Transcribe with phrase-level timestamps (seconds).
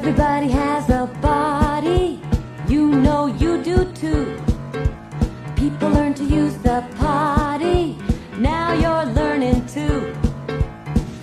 [0.00, 2.18] Everybody has a body,
[2.66, 4.40] you know you do too.
[5.56, 7.98] People learn to use the potty,
[8.38, 10.16] now you're learning too.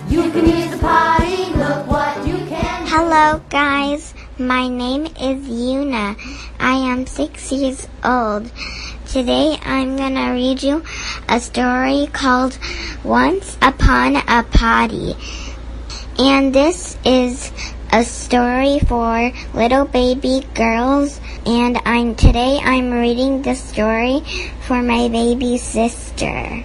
[0.08, 2.86] You can use the potty, look what you can.
[2.86, 4.14] Hello, guys.
[4.38, 6.16] My name is Yuna.
[6.60, 8.48] I am six years old.
[9.06, 10.84] Today I'm gonna read you
[11.28, 12.56] a story called
[13.02, 15.16] Once Upon a Potty.
[16.20, 17.50] And this is
[17.90, 21.20] a story for little baby girls.
[21.46, 24.22] And I'm today I'm reading the story
[24.66, 26.64] for my baby sister.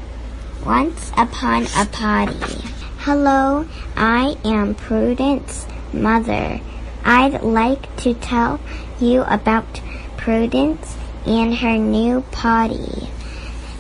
[0.66, 2.68] Once upon a potty.
[3.00, 6.60] Hello, I am Prudence mother.
[7.06, 8.60] I'd like to tell
[9.00, 9.82] you about
[10.18, 13.10] Prudence and her new potty.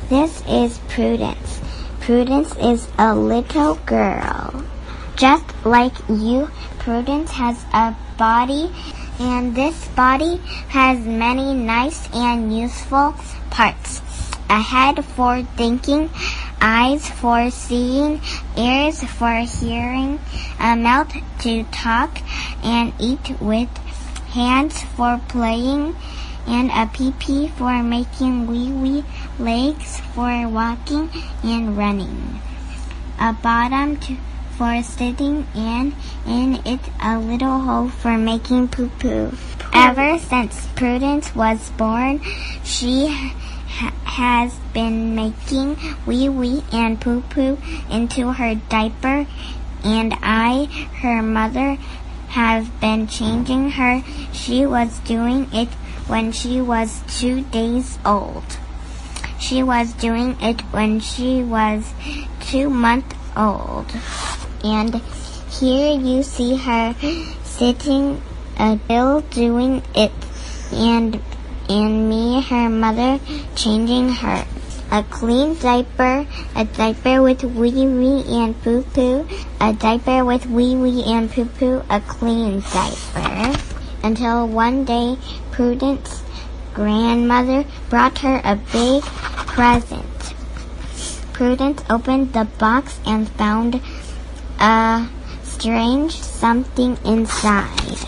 [0.09, 1.61] This is Prudence.
[2.01, 4.65] Prudence is a little girl.
[5.15, 6.49] Just like you,
[6.83, 8.69] Prudence has a body,
[9.17, 10.35] and this body
[10.67, 13.15] has many nice and useful
[13.49, 14.01] parts.
[14.49, 16.09] A head for thinking,
[16.59, 18.19] eyes for seeing,
[18.57, 20.19] ears for hearing,
[20.59, 22.19] a mouth to talk
[22.61, 23.71] and eat with,
[24.35, 25.95] hands for playing,
[26.45, 29.05] and a pee-pee for making wee-wee,
[29.39, 31.09] legs for walking
[31.43, 32.41] and running,
[33.21, 34.17] a bottom to,
[34.63, 35.93] for sitting in,
[36.25, 39.29] and in it a little hole for making poo-poo.
[39.73, 42.21] Ever since Prudence was born,
[42.63, 45.75] she ha- has been making
[46.05, 47.57] wee wee and poo poo
[47.91, 49.27] into her diaper,
[49.83, 50.67] and I,
[51.01, 51.75] her mother,
[52.29, 54.01] have been changing her.
[54.31, 55.73] She was doing it
[56.07, 58.45] when she was two days old.
[59.37, 61.91] She was doing it when she was
[62.39, 63.91] two months old.
[64.63, 65.01] And
[65.49, 66.95] here you see her
[67.43, 68.21] sitting
[68.57, 70.11] a still doing it
[70.71, 71.19] and
[71.69, 73.19] and me, her mother,
[73.55, 74.45] changing her.
[74.91, 79.27] A clean diaper, a diaper with wee wee and poo poo,
[79.59, 83.57] a diaper with wee wee and poo poo, a clean diaper.
[84.03, 85.17] Until one day,
[85.51, 86.21] Prudence
[86.73, 89.01] grandmother brought her a big
[89.47, 90.35] present.
[91.31, 93.81] Prudence opened the box and found
[94.63, 95.05] a
[95.43, 97.99] strange something inside.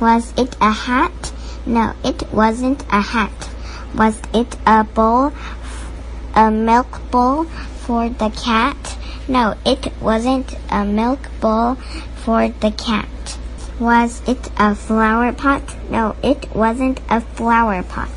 [0.00, 1.32] Was it a hat?
[1.64, 3.48] No, it wasn't a hat.
[3.94, 5.32] Was it a bowl,
[6.34, 7.44] a milk bowl
[7.84, 8.98] for the cat?
[9.26, 11.76] No, it wasn't a milk bowl
[12.16, 13.38] for the cat.
[13.80, 15.62] Was it a flower pot?
[15.90, 18.10] No, it wasn't a flower pot.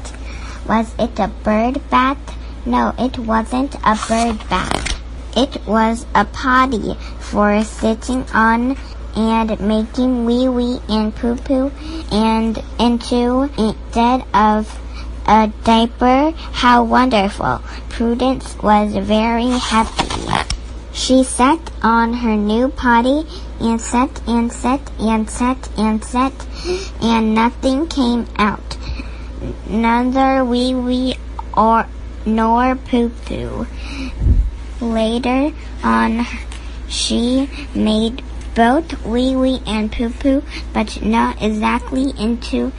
[0.67, 2.19] Was it a bird bath?
[2.65, 4.80] No, it wasn't a bird bath.
[5.35, 8.77] It was a potty for sitting on
[9.15, 11.71] and making wee wee and poo poo
[12.11, 14.79] and into instead of
[15.25, 16.31] a diaper.
[16.51, 17.61] How wonderful.
[17.89, 20.47] Prudence was very happy.
[20.93, 23.25] She sat on her new potty
[23.59, 26.33] and sat and sat and sat and sat
[27.01, 28.77] and nothing came out.
[29.67, 31.15] Neither wee wee
[31.55, 31.87] or
[32.25, 33.65] nor poo poo.
[34.81, 35.53] Later
[35.83, 36.25] on,
[36.87, 38.23] she made
[38.55, 40.41] both wee wee and poo poo,
[40.73, 42.71] but not exactly into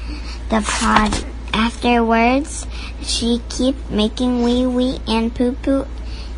[0.51, 1.25] the pod.
[1.55, 2.67] Afterwards,
[3.03, 5.87] she kept making wee wee and poo poo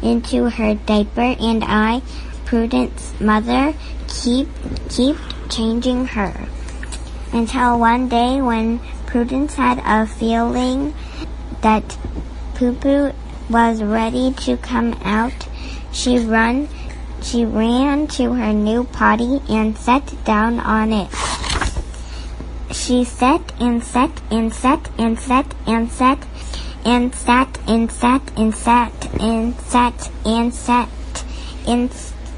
[0.03, 2.03] into her diaper, and I,
[2.45, 3.73] Prudence' mother,
[4.07, 4.49] keep
[4.91, 5.17] keep
[5.49, 6.47] changing her.
[7.33, 10.95] Until one day, when Prudence had a feeling
[11.63, 11.97] that
[12.55, 13.13] poo poo
[13.49, 15.49] was ready to come out,
[15.95, 16.69] she run
[17.23, 21.09] she ran to her new potty and sat down on it.
[22.71, 26.19] She sat and sat and sat and sat and sat
[26.85, 31.25] and sat and sat and sat and sat and sat
[31.67, 31.93] and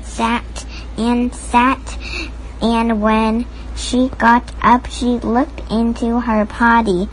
[0.04, 0.66] sat
[0.96, 1.98] and sat
[2.62, 3.44] and when
[3.74, 7.08] she got up she looked into her potty.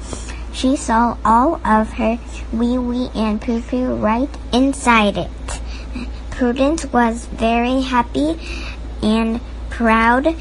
[0.54, 2.20] She saw all of her
[2.52, 5.43] wee wee and poo poo right inside it.
[6.44, 8.38] Prudence was very happy
[9.02, 10.36] and proud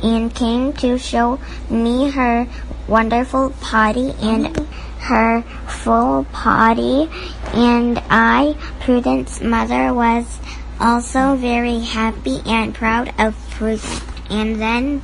[0.00, 2.46] and came to show me her
[2.86, 4.56] wonderful potty and
[5.00, 7.10] her full potty
[7.54, 10.38] and I, Prudence' mother, was
[10.78, 14.00] also very happy and proud of Prudence.
[14.30, 15.02] And then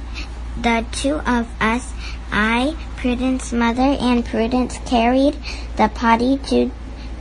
[0.57, 1.93] the two of us,
[2.31, 5.37] I, Prudence' mother, and Prudence carried
[5.75, 6.71] the potty to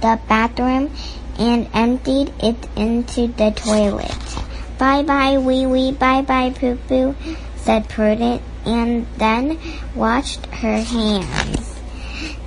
[0.02, 0.92] the bathroom
[1.38, 4.16] and emptied it into the toilet.
[4.78, 7.16] Bye bye, wee wee, bye bye, poo poo,
[7.56, 9.58] said Prudence and then
[9.96, 11.80] washed her hands.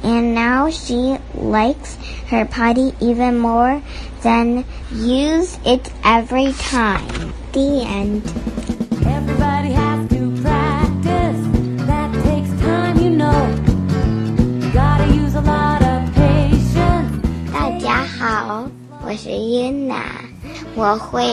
[0.02, 1.96] And now she likes
[2.28, 3.82] her potty even more
[4.22, 7.32] than use it every time.
[7.52, 8.59] The end.
[20.74, 21.24] 我会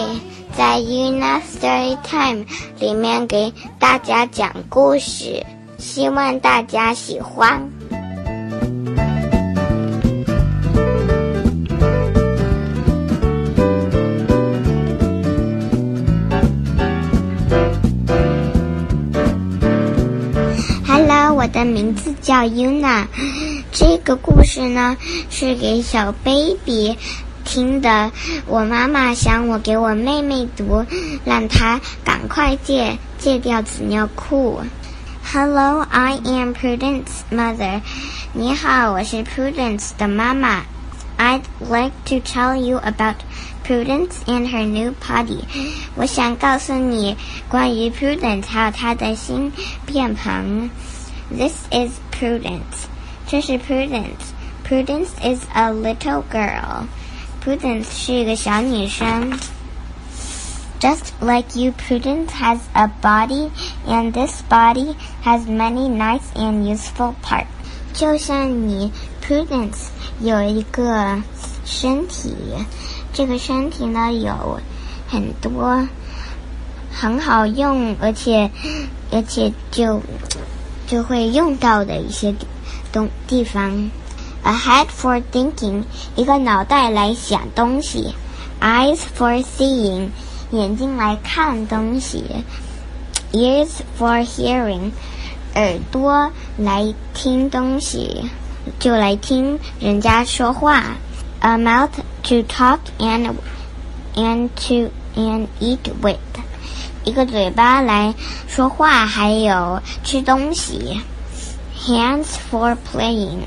[0.57, 2.45] 在 UNA Story Time
[2.79, 5.45] 里面给大家讲故事，
[5.77, 7.69] 希望大家喜欢。
[20.85, 23.05] Hello，我的名字叫 UNA，。
[23.71, 24.97] 这个故事呢
[25.29, 26.97] 是给小 baby
[27.56, 28.10] 听的。
[28.46, 30.84] 我妈妈想我给我妹妹读，
[31.24, 34.62] 让她赶快戒戒掉纸尿裤。
[35.32, 37.80] Hello, I am Prudence' mother.
[38.32, 40.62] 你好，我是 Prudence 的妈妈。
[41.18, 43.16] I'd like to tell you about
[43.64, 45.44] Prudence and her new potty.
[45.94, 47.16] 我想告诉你
[47.48, 49.52] 关于 Prudence 还有她的新
[49.86, 50.70] 便盆。
[51.30, 52.88] This is Prudence.
[53.28, 54.32] 这是 Prudence.
[54.68, 56.86] Prudence is a little girl.
[57.46, 59.38] Prudence 是一个小女生。
[60.80, 63.50] Just like you, Prudence has a body,
[63.86, 67.46] and this body has many nice and useful parts.
[67.94, 68.90] 就像你，
[69.24, 69.90] Prudence
[70.20, 71.22] 有一个
[71.64, 72.34] 身体，
[73.12, 74.58] 这个身体呢有
[75.08, 75.86] 很多
[76.90, 78.50] 很好用，而且
[79.12, 80.00] 而且就
[80.88, 82.46] 就会用到的一些地
[82.90, 83.90] 东地方。
[84.46, 85.84] A head for thinking，
[86.16, 88.14] 一个脑袋来想东西；
[88.60, 90.08] eyes for seeing，
[90.50, 92.24] 眼睛来看东西；
[93.32, 94.90] ears for hearing，
[95.54, 98.30] 耳朵来听东西，
[98.80, 100.82] 就来听人家说话。
[101.40, 101.90] A mouth
[102.22, 103.34] to talk and
[104.14, 106.18] and to and eat with，
[107.04, 108.14] 一个嘴巴来
[108.46, 111.00] 说话，还有吃东西。
[111.84, 113.40] Hands for playing，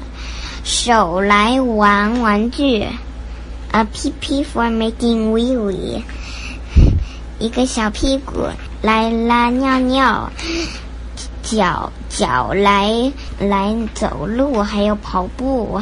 [0.64, 2.86] 手来玩玩具。
[3.72, 6.02] A p p for making wee wee，
[7.38, 8.48] 一个小屁股
[8.82, 10.30] 来拉尿尿。
[11.42, 15.80] 脚脚来来走路，还有跑步。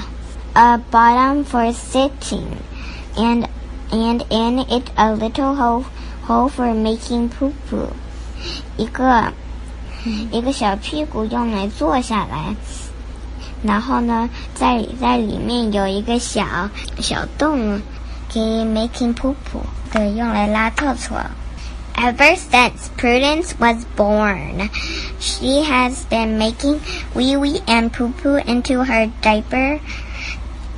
[0.54, 2.46] A bottom for sitting,
[3.16, 3.46] and
[3.90, 5.84] and in it a little hole
[6.26, 7.88] hole for making poo poo，
[8.76, 9.32] 一个
[10.30, 12.54] 一个小屁股用来坐下来，
[13.63, 17.81] 然后呢，在在里面有一个小小洞，
[18.29, 19.61] 给 making poo poo，
[19.91, 21.17] 对，用来拉厕所。
[21.95, 24.67] Ever since Prudence was born,
[25.19, 26.79] she has been making
[27.13, 29.79] wee wee and poo poo into her diaper,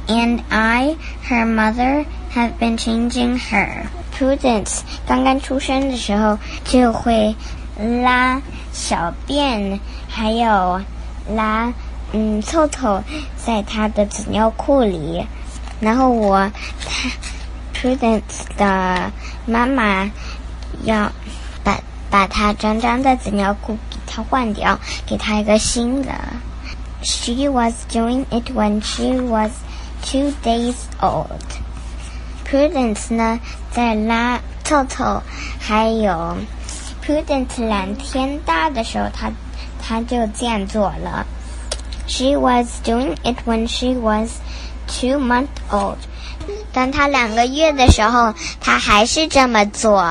[0.08, 0.98] and I,
[1.30, 3.86] her mother, have been changing her.
[4.18, 7.34] Prudence 刚刚出生的时候就会
[7.78, 8.42] 拉
[8.74, 10.82] 小便，还有
[11.34, 11.74] 拉
[12.13, 13.03] 嗯臭臭
[13.37, 15.27] 在他的纸尿裤里，
[15.81, 16.51] 然后我
[16.87, 17.11] 她
[17.75, 18.21] Prudence
[18.57, 19.11] 的
[19.47, 20.11] 妈妈。
[20.85, 21.11] 要
[21.63, 26.13] 把把她脏脏的纸尿裤给她换掉，给她一个新的。
[27.03, 29.51] She was doing it when she was
[30.01, 31.27] two days old.
[32.49, 33.41] Prudence 呢，
[33.73, 35.23] 在拉臭臭，
[35.59, 36.37] 还有
[37.05, 39.31] Prudence 两天大的时候，她
[39.83, 41.27] 她就这样做了。
[42.10, 44.40] She was doing it when she was
[44.88, 45.98] two months old.
[46.72, 50.04] 当她两个月的时候，她还是这么做。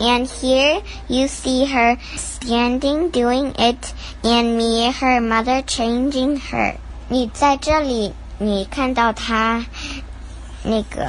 [0.00, 3.76] And here you see her standing doing it,
[4.22, 6.76] and me, her mother, changing her.
[7.08, 9.64] 你在这里，你看到她
[10.62, 11.08] 那个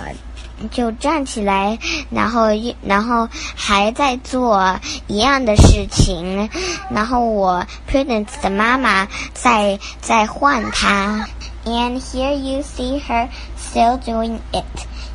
[0.71, 1.79] 就站起来，
[2.11, 2.49] 然后
[2.83, 6.49] 然后还在做一样的事情，
[6.91, 11.29] 然后我 Prudence 的妈妈在在换她。
[11.65, 13.29] And here you see her
[13.59, 14.65] still doing it,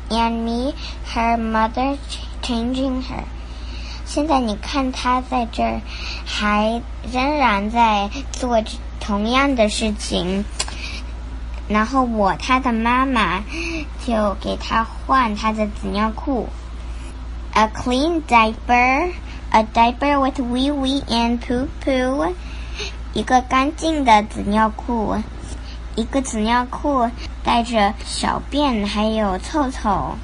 [0.08, 0.74] and me,
[1.14, 1.96] her mother,
[2.42, 3.24] changing her.
[4.04, 5.80] 现在你看她在这儿，
[6.26, 8.60] 还仍然在做
[8.98, 10.44] 同样的事情。
[11.69, 13.43] 然后我他的妈妈
[14.05, 16.47] 就给他换他的纸尿裤。
[17.53, 19.11] A clean diaper,
[19.49, 22.33] a diaper with wee wee and poo poo，
[23.13, 25.21] 一个干净的纸尿裤，
[25.95, 27.09] 一个纸尿裤
[27.43, 30.15] 带着小便还有臭臭。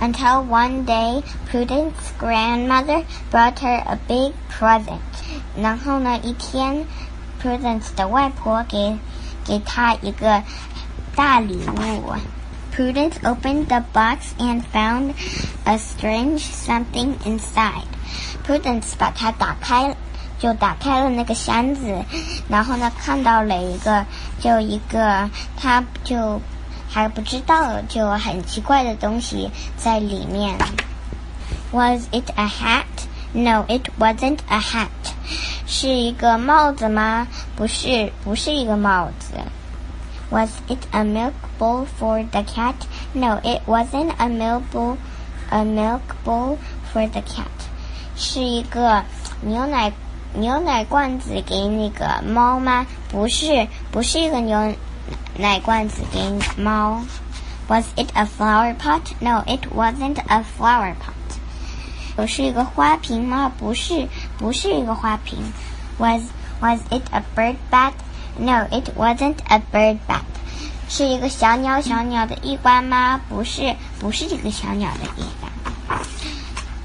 [0.00, 5.00] until one day Prudence's grandmother brought her a big present.
[5.56, 6.84] 然后呢，一天，
[7.42, 8.96] Prudence 的外婆给
[9.45, 10.41] 给他一个
[11.15, 12.15] 大礼物。
[12.75, 15.13] Prudence opened the box and found
[15.65, 17.85] a strange something inside.
[18.47, 19.95] Prudence 把它打开，
[20.39, 22.03] 就打开了那个箱子，
[22.49, 24.05] 然后呢，看到了一个，
[24.39, 26.41] 就一个，他就
[26.89, 30.57] 还不知道，就很奇怪的东西在里面。
[31.71, 32.85] Was it a hat?
[33.33, 34.89] No, it wasn't a hat.
[35.66, 37.28] 是一个帽子吗？
[37.56, 39.34] 不是，不是一个帽子。
[40.30, 42.74] Was it a milk bowl for the cat?
[43.12, 44.96] No, it wasn't a milk bowl.
[45.50, 46.58] A milk bowl
[46.92, 47.46] for the cat.
[48.14, 49.04] 是一个
[49.40, 49.92] 牛奶
[50.34, 52.86] 牛奶罐子给那个猫吗？
[53.10, 54.74] 不是，不是一个牛
[55.38, 56.20] 奶罐子给
[56.62, 57.00] 猫。
[57.68, 59.00] Was it a flower pot?
[59.20, 62.26] No, it wasn't a flower pot.
[62.26, 63.50] 是一个花瓶吗？
[63.58, 64.08] 不是，
[64.42, 65.52] 不是一个花瓶。
[65.98, 66.22] Was
[66.60, 67.94] was it a bird bath?
[68.38, 70.22] No, it wasn't a bird bath.
[70.88, 73.20] 是一个小鸟小鸟的衣冠吗？
[73.28, 75.52] 不是，不是这个小鸟的衣冠。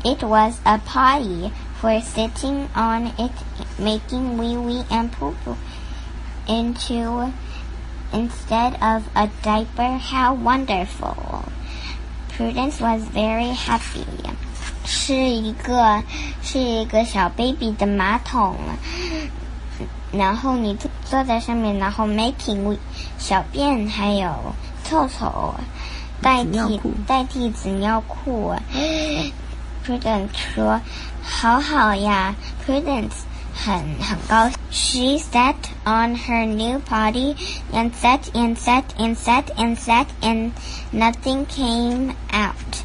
[0.03, 3.31] It was a potty for sitting on it,
[3.79, 5.55] making wee wee and poo poo
[6.45, 7.31] into
[8.11, 9.97] instead of a diaper.
[9.99, 11.45] How wonderful!
[12.35, 14.05] Prudence was very happy.
[14.90, 16.02] 是一个
[16.42, 18.56] 是一个小 baby 的马桶，
[20.10, 22.78] 然后你坐坐在上面，然后 making
[23.18, 24.32] 小便还有
[24.84, 25.54] 臭臭
[26.22, 28.54] 代替代替纸尿裤。
[29.86, 30.80] Prudence 说
[31.22, 32.34] ：“好好呀。
[32.66, 33.12] ”Prudence
[33.54, 34.50] 很很高。
[34.70, 35.54] She sat
[35.84, 37.36] on her new potty
[37.74, 40.52] and sat and sat and sat and sat and
[40.92, 42.84] nothing came out.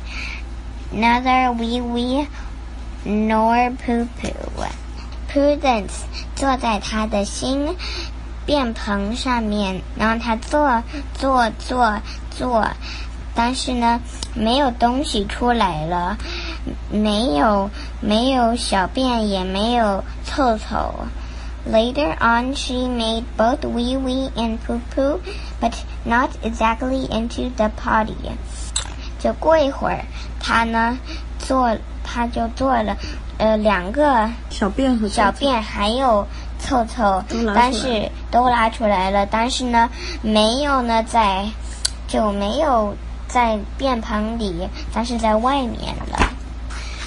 [0.92, 2.26] Neither wee wee
[3.04, 4.66] nor poo poo.
[5.30, 7.76] Prudence 坐在他的新
[8.46, 12.00] 便盆上面，然后他坐坐坐
[12.30, 12.66] 坐，
[13.34, 14.00] 但是呢，
[14.34, 16.16] 没有东西出来了，
[16.90, 20.94] 没有没有小便，也没有臭臭。
[21.70, 25.20] Later on, she made both wee wee and poo poo,
[25.60, 25.74] but
[26.04, 28.14] not exactly into the potty.
[29.23, 30.03] 就过一会儿，
[30.37, 30.97] 他呢
[31.39, 32.97] 做，他就做了，
[33.37, 36.27] 呃，两个小便和小便还有
[36.59, 37.23] 臭臭，
[37.55, 39.89] 但是都拉出来了，但是呢，
[40.21, 41.45] 没有呢在，
[42.05, 42.97] 就没有
[43.29, 46.19] 在便盆里，但是在外面了。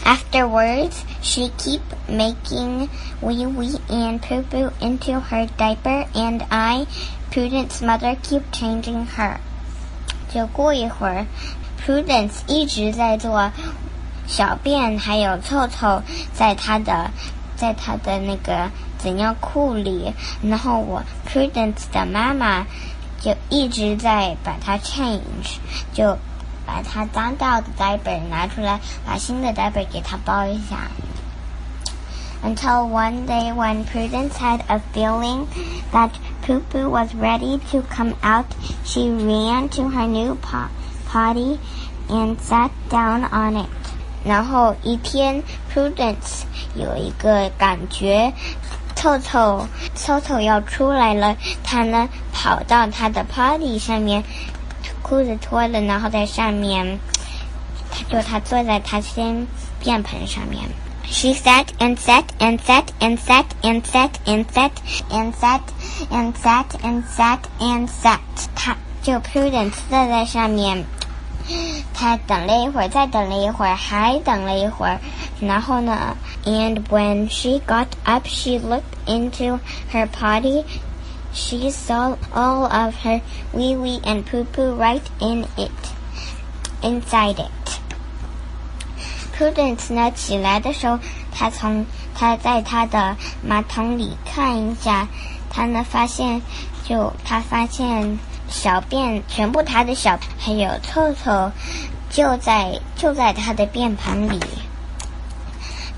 [0.06, 2.88] Afterwards, she keep making
[3.20, 6.86] wee wee and poo poo into her diaper, and I,
[7.30, 9.36] Prudence' mother, keep changing her.
[10.32, 11.26] 就过一会儿。
[11.85, 13.51] Prudence 一直在做
[14.27, 16.01] 小便，还有臭臭
[16.33, 17.11] 在他的
[17.55, 22.65] 在他的那个纸尿裤里，然后我 Prudence 的妈妈
[23.19, 25.57] 就一直在把它 change，
[25.93, 26.17] 就
[26.65, 30.89] 把它脏掉的 diaper 拿出来，把新的 diaper 给它包一下。
[32.43, 35.45] Until one day when Prudence had a feeling
[35.91, 36.09] that
[36.43, 38.45] poo poo was ready to come out,
[38.83, 40.69] she ran to her new pot
[41.15, 41.57] potty
[42.09, 43.69] and sat down on it.
[44.23, 45.41] 然后一天，
[45.73, 46.43] Prudence
[46.75, 48.31] 有一个感觉，
[48.95, 51.35] 臭臭臭臭要出来了。
[51.63, 54.23] 他呢跑到他的 potty 上面，
[55.01, 56.99] 裤子脱了，然后在上面，
[57.89, 59.47] 他就他坐在他先
[59.79, 60.69] 便盆上面。
[61.03, 64.71] She sat and sat and sat and sat and sat and sat
[65.09, 65.61] and sat
[66.09, 68.19] and sat and sat and sat。
[68.55, 70.85] 他就 Prudence 坐在上面。
[71.93, 74.99] 他等了一会儿，再等了一会儿，还等了一会儿，
[75.39, 76.15] 然后呢？
[76.45, 79.59] And when she got up, she looked into
[79.91, 80.63] her potty.
[81.33, 83.21] She saw all of her
[83.53, 85.71] wee wee and poo poo right in it,
[86.81, 87.79] inside it.
[89.37, 90.99] Prudence 呢起来的时候，
[91.31, 95.07] 她从她在她的马桶里看一下，
[95.49, 96.41] 她呢发现，
[96.83, 98.17] 就她发现。
[98.49, 101.51] 小便全部，他的小还有臭臭，
[102.09, 104.39] 就在就在他的便盆里。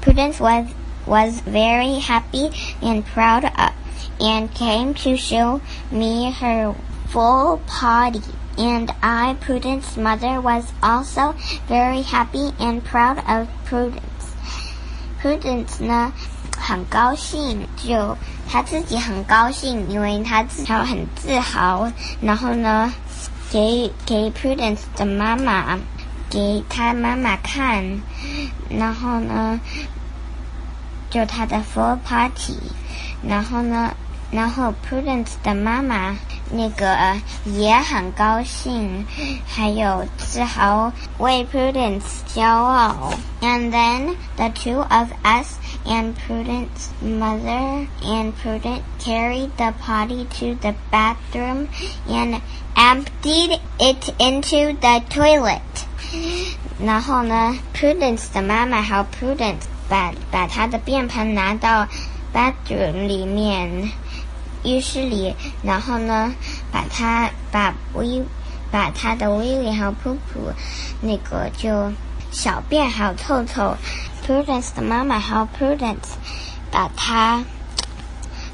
[0.02, 0.68] Prudence was
[1.06, 3.72] was very happy and proud of,
[4.20, 6.74] and came to show me her
[7.12, 8.22] full potty.
[8.56, 11.34] And I, Prudence's mother, was also
[11.68, 14.02] very happy and proud of Prudence.
[15.22, 16.12] Prudence 呢？
[16.56, 18.16] 很高兴，就
[18.51, 21.93] 他自己很高兴，因为他自他很自豪。
[22.21, 22.93] 然后呢，
[23.51, 25.79] 给给 Prudence 的妈妈，
[26.31, 27.85] 给他妈妈看。
[28.71, 29.61] 然后呢
[31.11, 32.57] 就他的 four party。
[33.23, 33.95] 然后呢，
[34.32, 36.18] 然后 Prudence 的妈妈
[36.50, 36.98] 那个
[37.46, 39.06] 也很高兴，
[39.48, 42.02] 还有自豪为 Prudence
[42.34, 43.14] 骄傲。
[43.42, 50.74] And then the two of us and Prudence mother and Prudence carried the potty to the
[50.92, 51.68] bathroom
[52.10, 52.42] and
[52.76, 55.62] emptied it into the toilet.
[56.84, 61.88] 然后呢，Prudence 的妈妈和 Prudence 把把她的便盆拿到
[62.34, 63.92] bathroom 里面。
[64.65, 66.33] 浴室里，然后呢，
[66.73, 68.23] 把它把微
[68.71, 70.53] 把它的微微还有噗噗
[71.01, 71.93] 那个就
[72.31, 73.77] 小便还有臭臭
[74.27, 76.17] ，Prudence 的妈妈还有 Prudence
[76.71, 77.45] 把它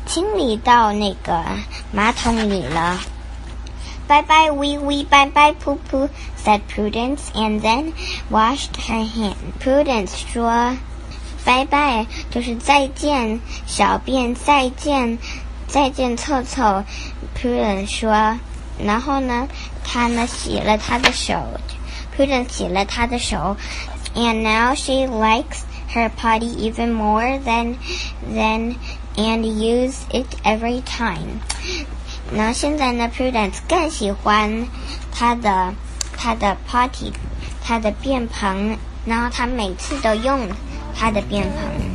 [0.07, 1.43] 清理到那个
[1.93, 3.01] 马桶里了。
[4.07, 7.95] Bye bye wee wee, bye bye poo poo, said Prudence, and then
[8.31, 9.35] washed her hand.
[9.59, 10.77] Prudence 说
[11.43, 15.19] 拜拜就是再见，小便再见。
[15.75, 16.85] 再见，臭臭。
[17.37, 18.39] Prudence 说，
[18.79, 19.49] 然后呢，
[19.83, 21.35] 他呢洗了他的手。
[22.17, 23.57] Prudence 洗了他的手
[24.15, 25.63] ，and now she likes
[25.93, 27.75] her potty even more than
[28.33, 28.77] than
[29.17, 31.41] and use it every time。
[32.33, 34.69] 然后现在呢，Prudence 更喜欢
[35.11, 35.75] 他的
[36.17, 37.11] 他的 potty，
[37.65, 40.49] 他的便盆，然后他每次都用
[40.97, 41.94] 他的便盆。